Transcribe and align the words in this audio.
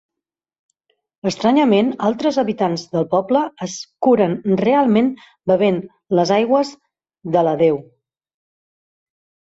Estranyament, 1.31 1.91
altres 2.07 2.39
habitants 2.43 2.85
del 2.97 3.05
poble 3.13 3.43
es 3.67 3.75
curen 4.07 4.33
realment 4.63 5.13
bevent 5.53 5.79
les 6.21 6.33
aigües 6.41 6.73
de 7.37 7.45
la 7.49 7.53
deu. 7.65 7.79